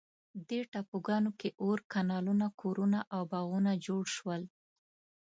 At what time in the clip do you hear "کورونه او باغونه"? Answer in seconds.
2.61-3.71